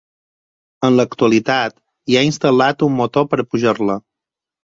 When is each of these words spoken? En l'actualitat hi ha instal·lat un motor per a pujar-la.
En 0.87 0.95
l'actualitat 0.99 1.75
hi 2.13 2.17
ha 2.21 2.25
instal·lat 2.29 2.83
un 2.89 2.97
motor 3.03 3.29
per 3.35 3.41
a 3.45 3.47
pujar-la. 3.53 4.01